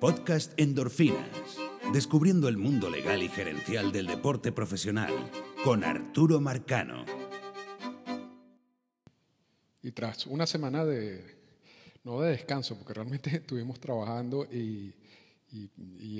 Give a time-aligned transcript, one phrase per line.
[0.00, 1.58] Podcast Endorfinas.
[1.92, 5.12] Descubriendo el mundo legal y gerencial del deporte profesional
[5.64, 7.04] con Arturo Marcano.
[9.82, 11.24] Y tras una semana de,
[12.04, 14.94] no de descanso, porque realmente estuvimos trabajando y,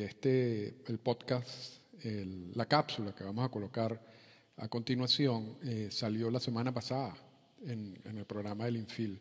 [0.01, 4.05] este, el podcast, la cápsula que vamos a colocar
[4.57, 7.17] a continuación, eh, salió la semana pasada
[7.63, 9.21] en, en el programa del Infil.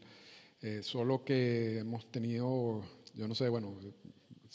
[0.61, 2.81] Eh, solo que hemos tenido,
[3.13, 3.77] yo no sé, bueno,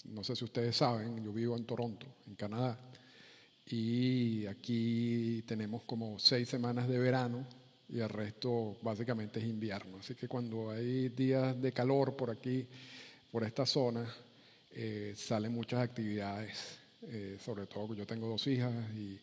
[0.04, 2.78] no sé si ustedes saben, yo vivo en Toronto, en Canadá,
[3.66, 7.46] y aquí tenemos como seis semanas de verano
[7.88, 9.98] y el resto básicamente es invierno.
[9.98, 12.66] Así que cuando hay días de calor por aquí,
[13.30, 14.06] por esta zona,
[14.72, 19.18] eh, salen muchas actividades, eh, sobre todo yo tengo dos hijas y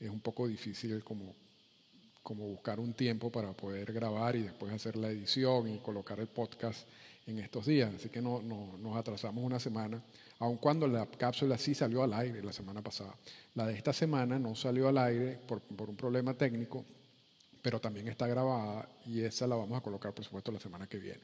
[0.00, 1.34] es un poco difícil como
[2.28, 6.26] como buscar un tiempo para poder grabar y después hacer la edición y colocar el
[6.26, 6.86] podcast
[7.28, 7.94] en estos días.
[7.94, 10.02] Así que no, nos atrasamos una semana,
[10.38, 13.14] aun cuando la cápsula sí salió al aire la semana pasada.
[13.54, 16.84] La de esta semana no salió al aire por, un problema técnico,
[17.62, 20.98] pero también está grabada y esa la vamos a colocar, por supuesto, la semana que
[20.98, 21.20] viene.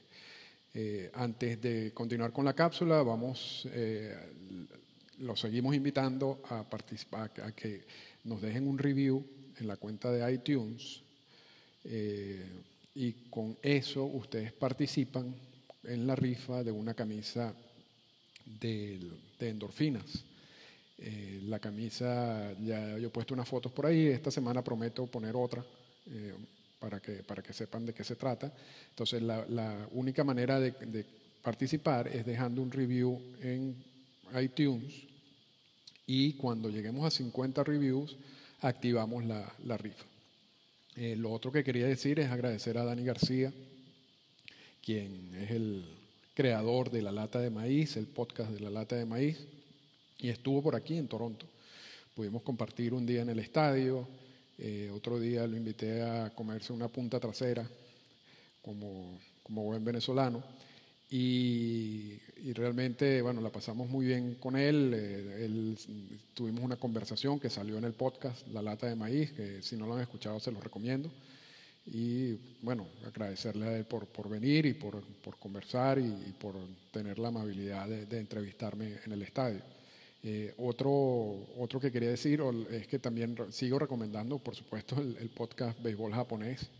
[0.74, 4.14] Eh, antes de continuar con la cápsula, vamos, eh,
[5.20, 7.86] los seguimos invitando a participar, a que
[8.24, 9.24] nos dejen un review
[9.58, 11.02] en la cuenta de iTunes
[11.84, 12.44] eh,
[12.94, 15.34] y con eso ustedes participan
[15.86, 17.54] en la rifa de una camisa
[18.44, 19.00] de,
[19.40, 20.24] endorfinas.
[20.98, 25.34] Eh, la camisa, ya yo he puesto unas fotos por ahí, esta semana prometo poner
[25.36, 25.64] otra
[26.06, 26.34] eh,
[26.78, 28.52] para, que, para que sepan de qué se trata.
[28.90, 31.04] Entonces la, única manera de, de
[31.42, 33.76] participar es dejando un review en
[34.40, 35.04] iTunes
[36.06, 38.16] y cuando lleguemos a 50 reviews,
[38.60, 40.04] activamos la, rifa.
[40.96, 43.52] Eh, lo otro que quería decir es agradecer a Dani García,
[44.84, 45.84] quien es el
[46.34, 49.38] creador de La Lata de Maíz, el podcast de La Lata de Maíz,
[50.18, 51.46] y estuvo por aquí en Toronto.
[52.14, 54.06] Pudimos compartir un día en el estadio,
[54.58, 57.68] eh, otro día lo invité a comerse una punta trasera
[58.62, 60.42] como, como buen venezolano.
[61.10, 62.18] Y,
[62.54, 64.92] realmente, bueno, la pasamos muy bien con él.
[64.94, 65.76] Eh,
[66.34, 69.86] tuvimos una conversación que salió en el podcast La Lata de Maíz, que si no
[69.86, 71.10] lo han escuchado se lo recomiendo.
[71.86, 76.54] Y bueno, agradecerle a él por, por venir y por, por conversar y, por
[76.90, 79.60] tener la amabilidad de, entrevistarme en el estadio.
[80.22, 85.28] Eh, otro, otro que quería decir es que también sigo recomendando, por supuesto, el, el
[85.28, 86.70] podcast Béisbol Japonés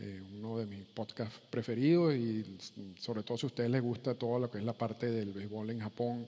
[0.00, 2.56] eh, uno de mis podcasts preferidos y
[3.00, 5.70] sobre todo si a ustedes les gusta todo lo que es la parte del béisbol
[5.70, 6.24] en Japón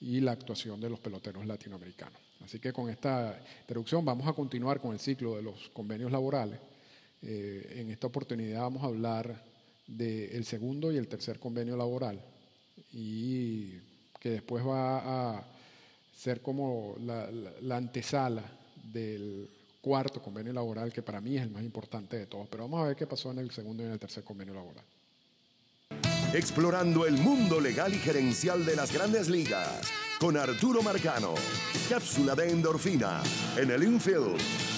[0.00, 2.18] y la actuación de los peloteros latinoamericanos.
[2.44, 6.58] Así que con esta introducción vamos a continuar con el ciclo de los convenios laborales.
[7.22, 9.44] Eh, en esta oportunidad vamos a hablar
[9.86, 12.20] del segundo y el tercer convenio laboral
[12.92, 13.72] y
[14.18, 15.44] que después va a
[16.16, 18.42] ser como la antesala
[18.82, 19.48] del
[19.82, 22.48] cuarto convenio laboral, que para mí es el más importante de todos.
[22.48, 24.84] Pero vamos a ver qué pasó en el segundo y en el tercer convenio laboral.
[26.32, 31.34] Explorando el mundo legal y gerencial de las grandes ligas con Arturo Marcano.
[31.90, 33.22] Cápsula de endorfina
[33.58, 34.71] en el infield.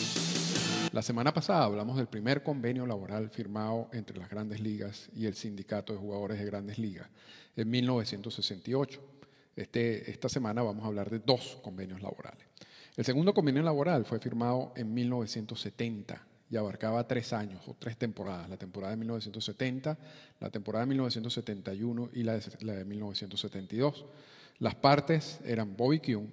[0.94, 5.34] La semana pasada hablamos del primer convenio laboral firmado entre las grandes ligas y el
[5.34, 7.09] sindicato de jugadores de grandes ligas
[7.56, 9.00] en 1968.
[9.56, 12.47] Este, esta semana vamos a hablar de dos convenios laborales.
[12.97, 18.49] El segundo convenio laboral fue firmado en 1970 y abarcaba tres años o tres temporadas,
[18.49, 19.99] la temporada de 1970,
[20.38, 24.05] la temporada de 1971 y la de, 1972.
[24.61, 26.31] Las partes eran Bobby Kuhn,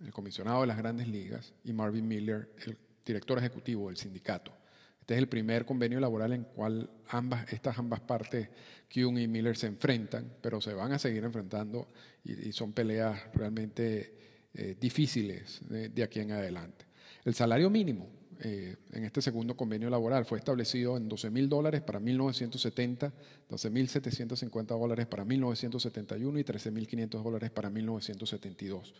[0.00, 2.76] el comisionado de las grandes ligas, y Marvin Miller, el
[3.10, 4.52] director ejecutivo del sindicato.
[5.00, 8.48] Este es el primer convenio laboral en cual ambas, estas ambas partes,
[8.92, 11.88] Kuhn y Miller, se enfrentan, pero se van a seguir enfrentando
[12.24, 14.20] y son peleas realmente
[14.52, 16.84] eh, difíciles de, aquí en adelante.
[17.24, 18.08] El salario mínimo
[18.40, 23.12] eh, en este segundo convenio laboral fue establecido en 12 mil dólares para 1970,
[23.48, 28.92] 12 mil 750 dólares para 1971 y 13 mil 500 dólares para 1972.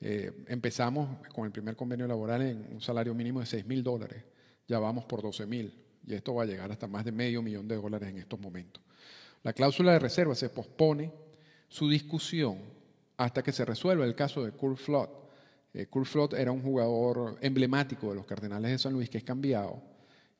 [0.00, 4.22] Eh, empezamos con el primer convenio laboral en un salario mínimo de 6 mil dólares,
[4.68, 5.72] ya vamos por 12 mil
[6.06, 8.82] y esto va a llegar hasta más de medio millón de dólares en estos momentos.
[9.42, 11.12] La cláusula de reserva se pospone
[11.68, 12.58] su discusión
[13.16, 15.08] hasta que se resuelva el caso de Kurt Flood.
[15.72, 19.24] Eh, Kurt Flood era un jugador emblemático de los Cardenales de San Luis que es
[19.24, 19.82] cambiado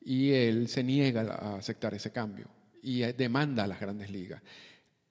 [0.01, 2.47] y él se niega a aceptar ese cambio
[2.81, 4.41] y eh, demanda a las grandes ligas.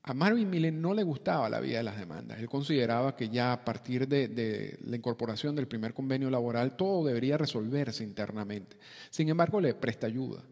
[0.08, 2.38] A Marvin Miller no le gustaba la vida de las demandas.
[2.38, 7.36] Él consideraba que ya a partir de, la incorporación del primer convenio laboral todo debería
[7.36, 8.76] resolverse internamente.
[9.10, 10.44] Sin embargo, le presta ayuda.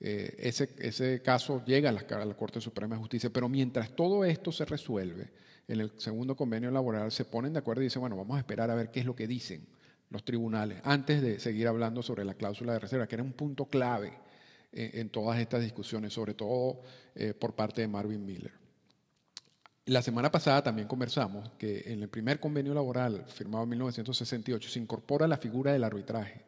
[0.00, 4.24] Eh, ese, caso llega a la, a la, Corte Suprema de Justicia, pero mientras todo
[4.24, 5.30] esto se resuelve,
[5.68, 8.70] en el segundo convenio laboral se ponen de acuerdo y dicen, bueno, vamos a esperar
[8.70, 9.66] a ver qué es lo que dicen
[10.08, 13.66] los tribunales antes de seguir hablando sobre la cláusula de reserva, que era un punto
[13.66, 14.14] clave
[14.72, 16.80] en, todas estas discusiones, sobre todo
[17.14, 18.61] eh, por parte de Marvin Miller.
[19.86, 24.78] La semana pasada también conversamos que en el primer convenio laboral firmado en 1968 se
[24.78, 26.42] incorpora la figura del arbitraje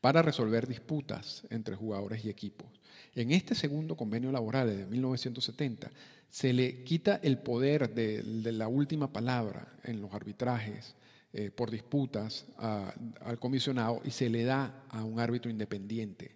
[0.00, 2.68] para resolver disputas entre jugadores y equipos.
[3.16, 5.90] En este segundo convenio laboral de 1970
[6.30, 8.22] se le quita el poder de,
[8.52, 10.94] la última palabra en los arbitrajes
[11.32, 16.30] eh, por disputas al comisionado y se le da a un árbitro independiente.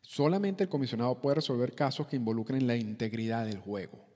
[0.00, 4.11] Solamente el comisionado puede resolver casos que involucren la integridad del juego.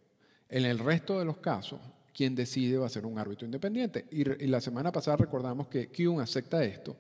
[0.48, 1.80] En el resto de los casos,
[2.16, 4.06] quien decide va a ser un árbitro independiente.
[4.10, 6.96] Y, la semana pasada recordamos que Kuhn acepta esto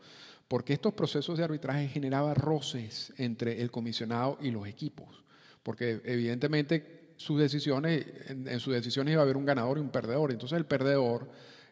[0.46, 5.24] porque estos procesos de arbitraje generaban roces entre el comisionado y los equipos.
[5.62, 10.30] Porque evidentemente sus decisiones, en, sus decisiones iba a haber un ganador y un perdedor.
[10.30, 11.28] Entonces el perdedor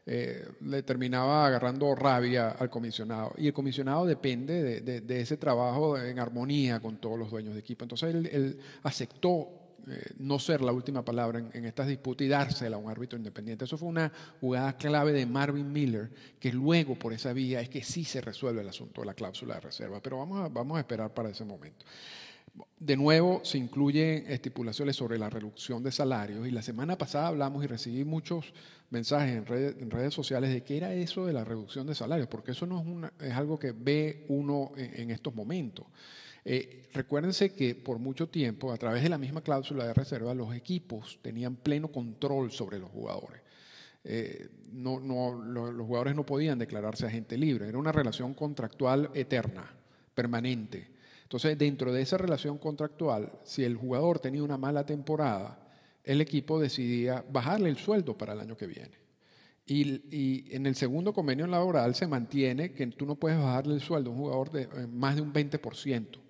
[0.06, 3.32] eh, le terminaba agarrando rabia al comisionado.
[3.36, 7.84] Y el comisionado depende de, ese trabajo en armonía con todos los dueños de equipo.
[7.84, 12.78] Entonces él aceptó eh, no ser la última palabra en, estas disputas y dársela a
[12.78, 13.64] un árbitro independiente.
[13.66, 14.10] Eso fue una
[14.40, 18.62] jugada clave de Marvin Miller, que luego por esa vía es que sí se resuelve
[18.62, 21.84] el asunto de la cláusula de reserva, pero vamos a, esperar para ese momento.
[22.78, 27.64] De nuevo, se incluyen estipulaciones sobre la reducción de salarios y la semana pasada hablamos
[27.64, 28.54] y recibí muchos
[28.90, 32.64] mensajes en redes, sociales de qué era eso de la reducción de salarios, porque eso
[32.64, 35.86] no es, una, es algo que ve uno en estos momentos.
[36.44, 40.54] Eh, recuérdense que por mucho tiempo, a través de la misma cláusula de reserva, los
[40.54, 43.40] equipos tenían pleno control sobre los jugadores.
[44.04, 49.72] Eh, los jugadores no podían declararse agente libre, era una relación contractual eterna,
[50.14, 50.88] permanente.
[51.22, 55.58] Entonces, dentro de esa relación contractual, si el jugador tenía una mala temporada,
[56.04, 58.98] el equipo decidía bajarle el sueldo para el año que viene.
[59.64, 63.80] Y, y, en el segundo convenio laboral se mantiene que tú no puedes bajarle el
[63.80, 66.23] sueldo a un jugador de eh, más de un 20%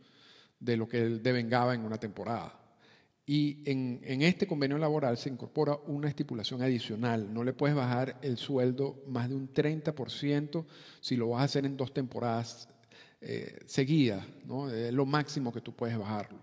[0.64, 2.61] de lo que él devengaba en una temporada.
[3.26, 7.32] Y en, este convenio laboral se incorpora una estipulación adicional.
[7.32, 10.64] No le puedes bajar el sueldo más de un 30%
[11.00, 12.69] si lo vas a hacer en dos temporadas
[13.22, 14.26] eh, seguidas.
[14.44, 14.70] ¿no?
[14.70, 16.38] Es lo máximo que tú puedes bajarlo.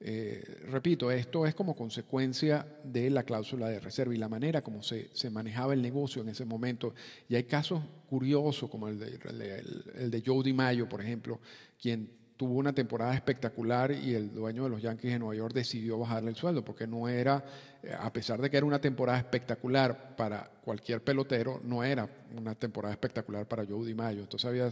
[0.00, 4.82] Eh, repito, esto es como consecuencia de la cláusula de reserva y la manera como
[4.82, 6.94] se, se manejaba el negocio en ese momento.
[7.28, 11.40] Y hay casos curiosos como el de, el, el de Joe DiMaggio, por ejemplo,
[11.78, 15.98] quien tuvo una temporada espectacular y el dueño de los Yankees de Nueva York decidió
[15.98, 17.44] bajarle el sueldo porque no era,
[17.82, 22.54] eh, a pesar de que era una temporada espectacular para cualquier pelotero, no era una
[22.54, 24.22] temporada espectacular para Joe DiMaggio.
[24.22, 24.70] Entonces había,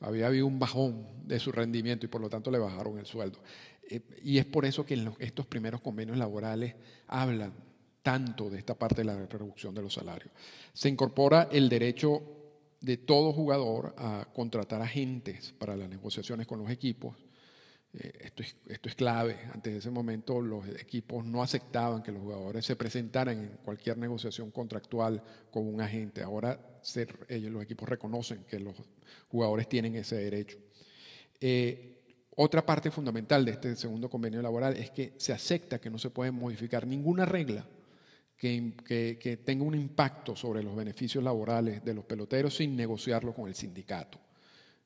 [0.00, 3.38] había habido un bajón de su rendimiento y por lo tanto le bajaron el sueldo.
[3.88, 6.74] Eh, y es por eso que en estos primeros convenios laborales
[7.06, 7.52] hablan
[8.02, 10.30] tanto de esta parte de la reducción de los salarios.
[10.72, 12.22] Se incorpora el derecho
[12.86, 17.16] de todo jugador a contratar agentes para las negociaciones con los equipos.
[17.92, 19.36] Eh, esto, es, esto es clave.
[19.52, 23.98] Antes de ese momento los equipos no aceptaban que los jugadores se presentaran en cualquier
[23.98, 26.22] negociación contractual con un agente.
[26.22, 26.60] Ahora
[27.28, 28.76] ellos, los equipos reconocen que los
[29.26, 30.56] jugadores tienen ese derecho.
[31.40, 32.04] Eh,
[32.36, 36.10] otra parte fundamental de este segundo convenio laboral es que se acepta que no se
[36.10, 37.66] puede modificar ninguna regla
[38.36, 43.54] que, tenga un impacto sobre los beneficios laborales de los peloteros sin negociarlo con el
[43.54, 44.18] sindicato.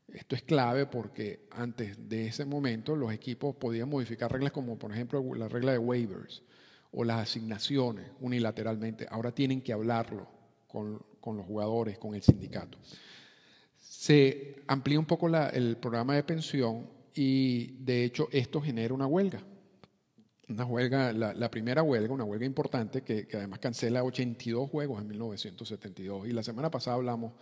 [0.09, 4.93] Esto es clave porque antes de ese momento los equipos podían modificar reglas como por
[4.93, 6.43] ejemplo la regla de waivers
[6.93, 9.07] o las asignaciones unilateralmente.
[9.09, 10.29] Ahora tienen que hablarlo
[10.67, 12.79] con, los jugadores, con el sindicato.
[13.79, 19.43] Se amplía un poco el programa de pensión y de hecho esto genera una huelga
[20.51, 26.29] una huelga, la, primera huelga, una huelga importante que, además cancela 82 juegos en 1972.
[26.29, 27.33] Y la semana pasada hablamos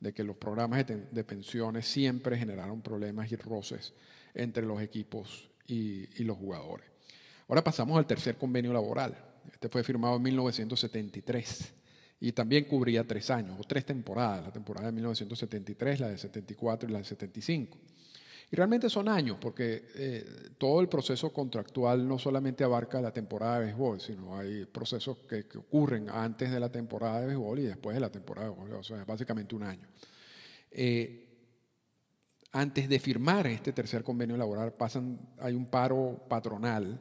[0.00, 3.94] de que los programas de, pensiones siempre generaron problemas y roces
[4.34, 6.86] entre los equipos y, los jugadores.
[7.48, 9.16] Ahora pasamos al tercer convenio laboral.
[9.50, 11.74] Este fue firmado en 1973
[12.20, 16.88] y también cubría tres años o tres temporadas, la temporada de 1973, la de 74
[16.88, 17.78] y la de 75.
[18.50, 20.24] Y realmente son años, porque eh,
[20.56, 25.44] todo el proceso contractual no solamente abarca la temporada de béisbol, sino hay procesos que,
[25.58, 28.82] ocurren antes de la temporada de béisbol y después de la temporada de béisbol, o
[28.82, 29.86] sea, es básicamente un año.
[30.70, 31.26] Eh,
[32.52, 36.98] antes de firmar este tercer convenio laboral pasan, hay un paro patronal.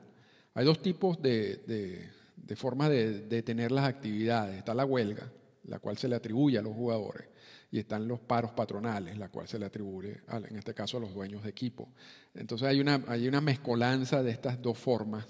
[0.53, 4.57] Hay dos tipos de, de formas de detener las actividades.
[4.57, 5.31] Está la huelga,
[5.63, 7.29] la cual se le atribuye a los jugadores
[7.69, 11.13] y están los paros patronales, la cual se le atribuye, en este caso, a los
[11.13, 11.89] dueños de equipo.
[12.33, 15.25] Entonces hay una, hay una mezcolanza de estas dos formas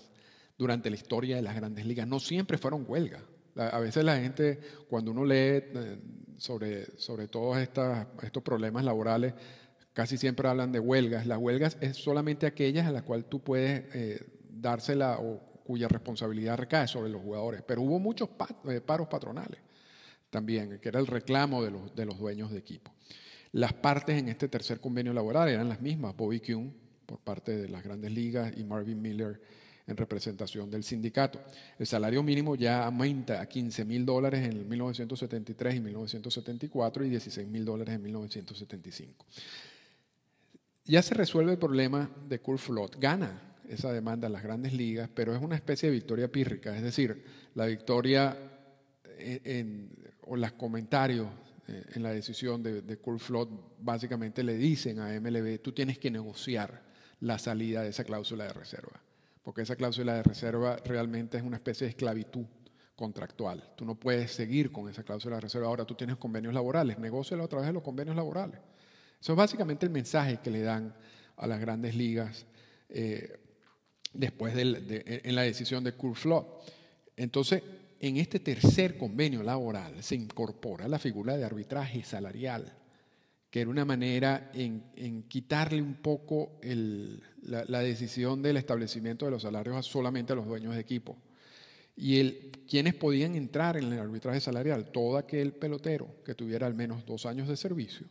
[0.57, 2.07] durante la historia de las grandes ligas.
[2.07, 3.21] No siempre fueron huelgas.
[3.55, 5.99] a veces la gente, cuando uno lee eh,
[6.37, 9.33] sobre, sobre todos estos problemas laborales,
[9.93, 11.25] casi siempre hablan de huelgas.
[11.25, 16.55] Las huelgas es solamente aquellas a las cuales tú puedes eh, dársela o cuya responsabilidad
[16.55, 17.63] recae sobre los jugadores.
[17.65, 18.29] Pero hubo muchos
[18.69, 19.59] eh, paros patronales
[20.29, 22.93] también, que era el reclamo de los, de los dueños de equipo.
[23.53, 26.73] Las partes en este tercer convenio laboral eran las mismas, Bobby Kuhn
[27.05, 29.41] por parte de las grandes ligas y Marvin Miller
[29.87, 31.39] en representación del sindicato.
[31.79, 37.47] El salario mínimo ya aumenta a 15 mil dólares en 1973 y 1974 y 16
[37.47, 39.25] mil dólares en 1975.
[40.83, 42.99] Ya se resuelve el problema de Kurt Flot.
[42.99, 46.83] Gana esa demanda en las grandes ligas, pero es una especie de victoria pírrica, es
[46.83, 47.23] decir,
[47.55, 48.37] la victoria
[49.17, 49.89] en,
[50.29, 51.27] o los comentarios
[51.67, 55.97] eh, en la decisión de, de Kurt Flot básicamente le dicen a MLB, tú tienes
[55.97, 56.83] que negociar
[57.19, 59.01] la salida de esa cláusula de reserva
[59.47, 62.45] porque esa cláusula de reserva realmente es una especie de esclavitud
[62.97, 63.63] contractual.
[63.77, 65.67] Tú no puedes seguir con esa cláusula de reserva.
[65.67, 68.59] Ahora tú tienes convenios laborales, negócialo a través de los convenios laborales.
[69.21, 70.93] Eso es básicamente el mensaje que le dan
[71.37, 72.45] a las grandes ligas
[72.89, 73.39] eh,
[74.11, 76.19] después de, en la decisión de Kurt
[77.15, 77.63] Entonces,
[77.99, 82.73] en este tercer convenio laboral se incorpora la figura de arbitraje salarial
[83.49, 86.59] que era una manera en, quitarle un poco
[87.41, 91.17] la, decisión del establecimiento de los salarios solamente a los dueños de equipo.
[91.95, 96.75] Y el, quienes podían entrar en el arbitraje salarial, todo aquel pelotero que tuviera al
[96.75, 98.05] menos dos años de servicio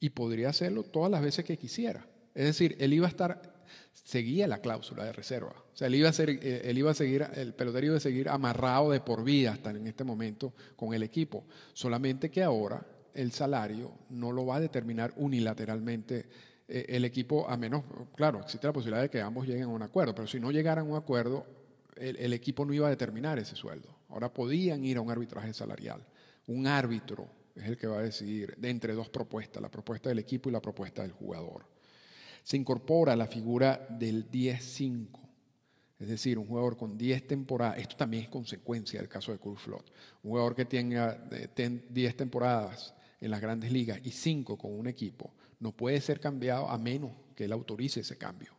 [0.00, 2.06] y podría hacerlo todas las veces que quisiera.
[2.34, 3.61] Es decir, él iba a estar,
[3.92, 5.54] seguía la cláusula de reserva.
[5.72, 8.00] O sea, él iba a, ser, eh, él iba a seguir, el pelotero iba a
[8.00, 11.44] seguir amarrado de por vida hasta en este momento con el equipo.
[11.72, 16.26] Solamente que ahora el salario no lo va a determinar unilateralmente
[16.68, 17.84] eh, el equipo, a menos,
[18.16, 20.86] claro, existe la posibilidad de que ambos lleguen a un acuerdo, pero si no llegaran
[20.86, 21.46] a un acuerdo,
[21.96, 23.94] el, equipo no iba a determinar ese sueldo.
[24.08, 26.04] Ahora podían ir a un arbitraje salarial.
[26.46, 30.18] Un árbitro es el que va a decidir de entre dos propuestas, la propuesta del
[30.18, 31.66] equipo y la propuesta del jugador.
[32.42, 35.08] Se incorpora la figura del 10-5,
[35.98, 39.58] es decir, un jugador con 10 temporadas, esto también es consecuencia del caso de Kurt
[39.58, 39.92] Flot,
[40.24, 44.88] un jugador que tenga 10 eh, temporadas en las grandes ligas y cinco con un
[44.88, 48.52] equipo, no puede ser cambiado a menos que él autorice ese cambio.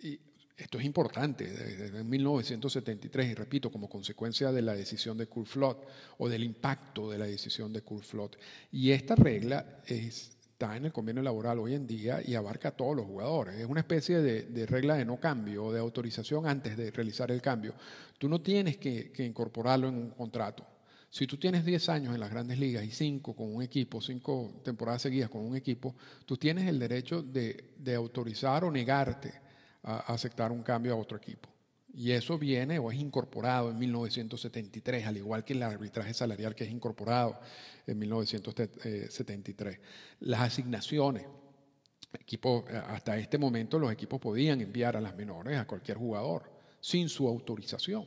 [0.00, 0.20] Y
[0.56, 5.50] esto es importante, desde 1973, y repito, como consecuencia de la decisión de Kurt
[6.18, 8.36] o del impacto de la decisión de Kurt
[8.70, 9.82] Y esta regla
[10.54, 13.56] está en el convenio laboral hoy en día y abarca a todos los jugadores.
[13.56, 17.42] Es una especie de, regla de no cambio o de autorización antes de realizar el
[17.42, 17.74] cambio.
[18.18, 20.64] Tú no tienes que incorporarlo en un contrato.
[21.14, 24.62] Si tú tienes 10 años en las grandes ligas y 5 con un equipo, 5
[24.64, 25.94] temporadas seguidas con un equipo,
[26.26, 29.32] tú tienes el derecho de, autorizar o negarte
[29.84, 31.53] a, aceptar un cambio a otro equipo.
[31.96, 36.64] Y eso viene o es incorporado en 1973, al igual que el arbitraje salarial que
[36.64, 37.38] es incorporado
[37.86, 39.78] en 1973.
[40.20, 41.26] Las asignaciones.
[42.88, 47.28] hasta este momento los equipos podían enviar a las menores a cualquier jugador sin su
[47.28, 48.06] autorización.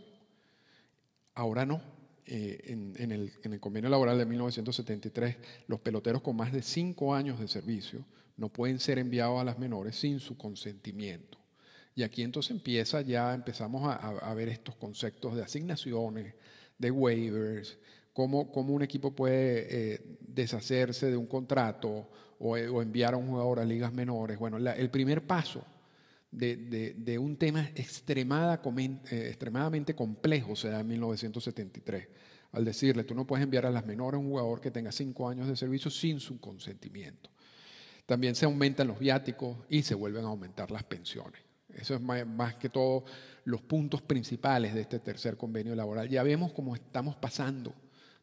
[1.34, 1.82] Ahora no.
[2.30, 7.48] Eh, en, el, convenio laboral de 1973, los peloteros con más de cinco años de
[7.48, 11.37] servicio no pueden ser enviados a las menores sin su consentimiento.
[11.98, 16.36] Y aquí entonces empieza ya, empezamos a, ver estos conceptos de asignaciones,
[16.78, 17.80] de waivers,
[18.14, 23.66] cómo, un equipo puede eh, deshacerse de un contrato o, enviar a un jugador a
[23.66, 24.38] ligas menores.
[24.38, 25.66] Bueno, el primer paso
[26.30, 32.10] de, un tema eh, extremadamente complejo se da en 1973,
[32.52, 35.28] al decirle, tú no puedes enviar a las menores a un jugador que tenga cinco
[35.28, 37.32] años de servicio sin su consentimiento.
[38.06, 41.47] También se aumentan los viáticos y se vuelven a aumentar las pensiones.
[41.78, 43.06] Eso es más, que todo
[43.46, 46.10] los puntos principales de este tercer convenio laboral.
[46.10, 47.74] Ya vemos cómo estamos pasando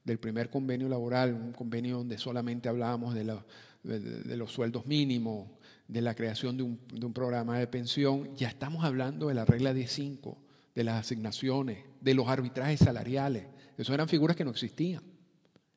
[0.04, 3.24] del primer convenio laboral, un convenio donde solamente hablábamos de,
[3.82, 5.48] de los sueldos mínimos,
[5.88, 9.86] de la creación de un, programa de pensión, ya estamos hablando de la regla de
[9.86, 10.38] 5,
[10.74, 13.46] de las asignaciones, de los arbitrajes salariales.
[13.76, 15.13] Eso eran figuras que no existían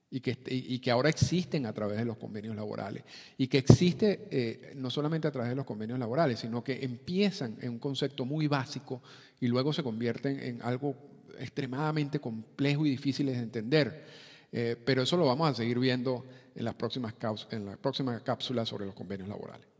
[0.09, 3.03] y que, y que ahora existen a través de los convenios laborales.
[3.37, 7.57] Y que existe eh, no solamente a través de los convenios laborales, sino que empiezan
[7.61, 9.01] en un concepto muy básico
[9.39, 10.95] y luego se convierten en algo
[11.39, 14.05] extremadamente complejo y difícil de entender.
[14.51, 17.13] Eh, pero eso lo vamos a seguir viendo en las próximas,
[17.51, 19.76] en las próximas cápsulas sobre los convenios laborales.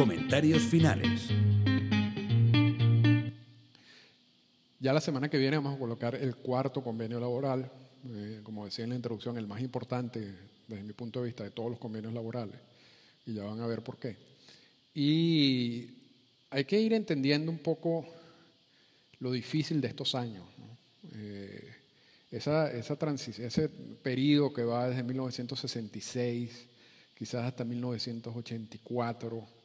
[0.00, 1.28] Comentarios finales.
[4.78, 7.70] Ya la semana que viene vamos a colocar el cuarto convenio laboral
[8.08, 10.34] eh, como decía en la introducción, el más importante
[10.66, 12.58] desde mi punto de vista de todos los convenios laborales,
[13.26, 14.16] y ya van a ver por qué.
[14.94, 15.90] Y
[16.48, 18.06] hay que ir entendiendo un poco
[19.18, 20.46] lo difícil de estos años.
[21.12, 21.74] Eh,
[22.30, 23.68] esa, ese
[24.02, 26.68] periodo que va desde 1966,
[27.18, 29.59] quizás hasta 1984,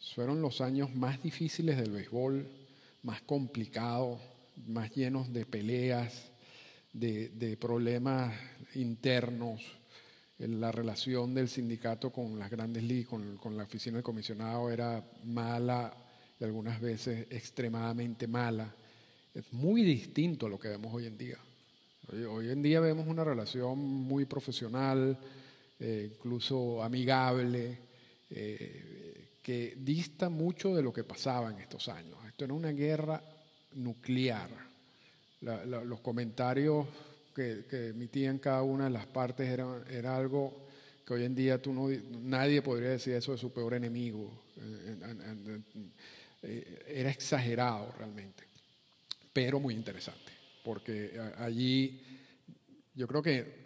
[0.00, 2.46] fueron los años más difíciles del béisbol,
[3.02, 4.20] más complicados,
[4.66, 6.30] más llenos de peleas,
[6.92, 8.34] de, problemas
[8.74, 9.60] internos,
[10.38, 15.92] la relación del sindicato con las grandes ligas, con, la oficina del comisionado era mala
[16.40, 18.74] y algunas veces extremadamente mala.
[19.34, 21.38] Es muy distinto a lo que vemos hoy en día.
[22.28, 25.16] Hoy, en día vemos una relación muy profesional,
[25.78, 27.78] eh, incluso amigable,
[28.30, 28.89] eh,
[29.76, 32.16] dista mucho de lo que pasaba en estos años.
[32.26, 33.22] Esto era una guerra
[33.74, 34.50] nuclear.
[35.40, 36.86] los comentarios
[37.34, 40.66] que, emitían cada una de las partes era, era algo
[41.06, 41.88] que hoy en día tú no,
[42.22, 44.30] nadie podría decir eso de su peor enemigo.
[46.42, 48.44] Eh, era exagerado realmente,
[49.32, 50.32] pero muy interesante,
[50.64, 52.00] porque allí
[52.94, 53.60] yo creo que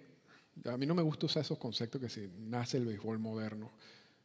[0.64, 3.70] a mí no me gusta usar esos conceptos que si nace el béisbol moderno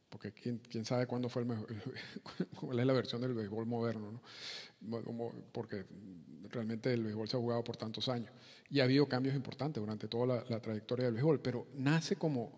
[0.10, 1.68] porque quién, quién sabe cuándo fue el mejor,
[2.60, 4.12] cuál es la versión del béisbol moderno,
[4.82, 5.01] ¿no?
[5.51, 5.86] porque
[6.50, 8.32] realmente el béisbol se ha jugado por tantos años
[8.70, 12.51] y ha habido cambios importantes durante toda la, trayectoria del béisbol, pero nace como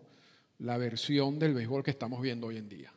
[0.60, 2.92] la versión del béisbol que estamos viendo hoy en día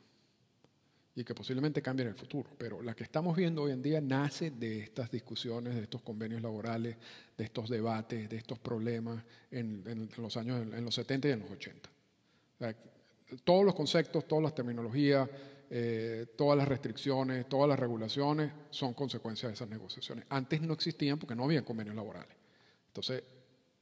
[1.17, 4.01] y que posiblemente cambie en el futuro, pero la que estamos viendo hoy en día
[4.01, 6.97] nace de estas discusiones, de estos convenios laborales,
[7.38, 11.39] de estos debates, de estos problemas en, en los años, en los 70 y en
[11.39, 11.89] los 80
[13.44, 15.29] todos los conceptos, todas las terminologías,
[15.70, 20.25] eh, todas las restricciones, todas las regulaciones son consecuencias de esas negociaciones.
[20.29, 22.36] Antes no existían porque no había convenios laborales.
[22.88, 23.24] Entonces,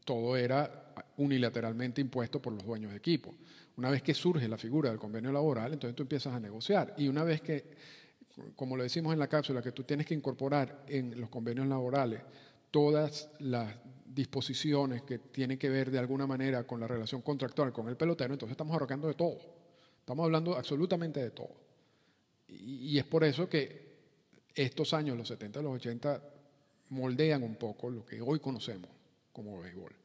[0.05, 3.35] todo era unilateralmente impuesto por los dueños de equipo.
[3.77, 6.93] Una vez que surge la figura del convenio laboral, entonces tú empiezas a negociar.
[6.97, 7.71] Y una vez que,
[8.55, 12.21] como lo decimos en la cápsula, que tú tienes que incorporar en los convenios laborales
[12.71, 13.75] todas las
[14.13, 18.33] disposiciones que tienen que ver de alguna manera con la relación contractual con el pelotero,
[18.33, 19.37] entonces estamos hablando de todo.
[19.99, 21.55] Estamos hablando absolutamente de todo.
[22.47, 23.93] Y, es por eso que
[24.53, 26.21] estos años, los 70 los 80,
[26.89, 28.89] moldean un poco lo que hoy conocemos
[29.31, 29.95] como béisbol.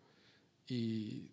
[0.68, 1.31] Y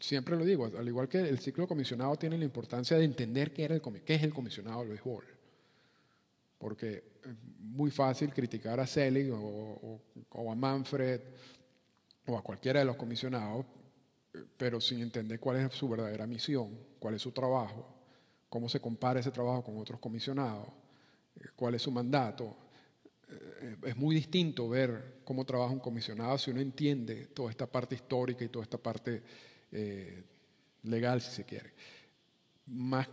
[0.00, 3.80] siempre lo digo, al igual que el ciclo comisionado tiene la importancia de entender qué,
[4.06, 5.41] qué es el comisionado del béisbol
[6.62, 10.00] porque es muy fácil criticar a Selig o,
[10.48, 11.20] a Manfred
[12.24, 13.66] o a cualquiera de los comisionados,
[14.56, 17.84] pero sin entender cuál es su verdadera misión, cuál es su trabajo,
[18.48, 20.68] cómo se compara ese trabajo con otros comisionados,
[21.34, 22.56] eh, cuál es su mandato.
[23.28, 27.96] Eh, es muy distinto ver cómo trabaja un comisionado si uno entiende toda esta parte
[27.96, 29.20] histórica y toda esta parte
[29.72, 30.22] eh,
[30.84, 31.72] legal, si se quiere.
[32.66, 33.08] Más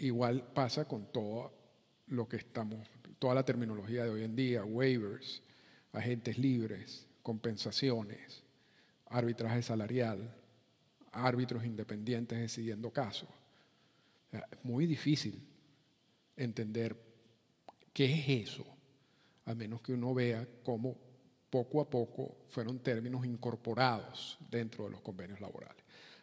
[0.00, 1.59] igual pasa con todo
[2.10, 5.42] lo que estamos, toda la terminología de hoy en día, waivers,
[5.92, 8.42] agentes libres, compensaciones,
[9.06, 10.34] arbitraje salarial,
[11.12, 13.28] árbitros independientes decidiendo casos.
[14.32, 15.42] es muy difícil
[16.36, 16.96] entender
[17.92, 18.64] qué es eso,
[19.44, 20.96] a menos que uno vea cómo
[21.48, 25.79] poco a poco fueron términos incorporados dentro de los convenios laborales.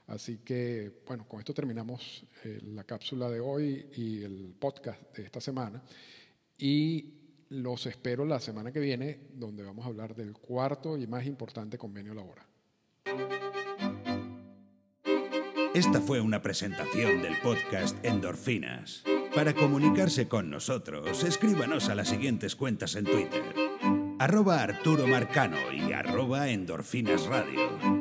[0.08, 5.24] Así que, bueno, con esto terminamos eh, la cápsula de hoy y el podcast de
[5.24, 5.84] esta semana.
[6.58, 7.13] Y
[7.50, 11.78] los espero la semana que viene, donde vamos a hablar del cuarto y más importante
[11.78, 12.46] convenio laboral.
[15.74, 19.04] Esta fue una presentación del podcast Endorfinas.
[19.36, 23.43] Para comunicarse con nosotros, escríbanos a las siguientes cuentas en Twitter.
[24.17, 27.97] Arroba Arturo Marcano y arroba Endorfinas Radio.